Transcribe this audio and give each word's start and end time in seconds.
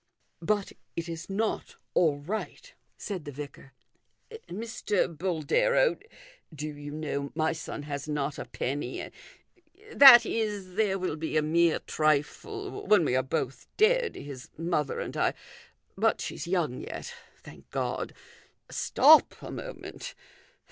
"But 0.51 0.71
it 0.95 1.07
is 1.07 1.29
not 1.29 1.75
all 1.93 2.17
right," 2.17 2.73
said 2.97 3.23
the 3.23 3.31
vicar." 3.31 3.71
Mr. 4.49 5.15
Boldero, 5.15 5.95
do 6.51 6.69
you 6.75 6.91
know 6.91 7.31
my 7.35 7.51
son 7.51 7.83
has 7.83 8.07
not 8.09 8.39
a 8.39 8.45
penny? 8.45 9.11
that 9.93 10.25
is, 10.25 10.73
there 10.73 10.97
will 10.97 11.17
be 11.17 11.37
a 11.37 11.43
mere 11.43 11.77
trifle 11.77 12.87
when 12.87 13.05
we 13.05 13.15
are 13.15 13.21
both 13.21 13.67
dead, 13.77 14.15
his 14.15 14.49
mother 14.57 14.99
and 14.99 15.15
I; 15.15 15.35
but 15.95 16.19
she's 16.19 16.47
young 16.47 16.81
yet, 16.83 17.13
thank 17.43 17.69
Grod. 17.69 18.13
Stop 18.71 19.35
a 19.39 19.51
moment 19.51 20.15